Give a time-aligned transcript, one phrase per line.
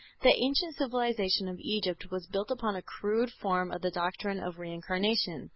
[0.23, 4.57] The ancient civilization of Egypt was built upon a crude form of the doctrine of
[4.57, 5.49] Reincarnation.